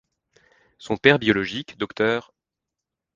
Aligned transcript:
Son 0.79 0.97
père 0.97 1.19
biologique, 1.19 1.77
Dr. 1.77 2.31